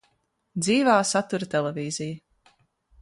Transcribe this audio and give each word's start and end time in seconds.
Dz?v? 0.61 0.87
satura 1.11 1.49
telev?zija 1.53 2.09